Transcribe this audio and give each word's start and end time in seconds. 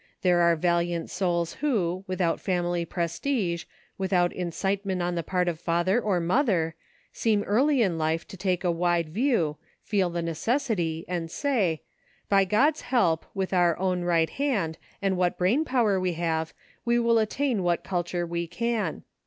There 0.23 0.39
are 0.41 0.55
valiant 0.55 1.11
souls 1.11 1.53
who, 1.61 2.03
without 2.07 2.39
family 2.41 2.85
prestige, 2.85 3.65
without 3.99 4.33
incite 4.33 4.83
ment 4.83 4.99
on 4.99 5.13
the 5.13 5.21
part 5.21 5.47
of 5.47 5.59
father 5.59 6.01
or 6.01 6.19
mother, 6.19 6.73
seem 7.13 7.43
early 7.43 7.83
in 7.83 7.99
life 7.99 8.27
to 8.29 8.35
take 8.35 8.63
a 8.63 8.71
wide 8.71 9.09
view, 9.09 9.57
feel 9.83 10.09
the 10.09 10.23
necessity, 10.23 11.05
and 11.07 11.29
say,' 11.29 11.81
By 12.29 12.45
God's 12.45 12.81
help, 12.81 13.27
with 13.35 13.53
our 13.53 13.77
own 13.77 14.01
right 14.01 14.31
hand, 14.31 14.79
and 15.03 15.17
what 15.17 15.37
brain 15.37 15.63
power 15.65 15.99
we 15.99 16.13
have, 16.13 16.51
we 16.83 16.97
will 16.97 17.19
attain 17.19 17.61
what 17.61 17.83
culture 17.83 18.25
we 18.25 18.47
can.' 18.47 19.03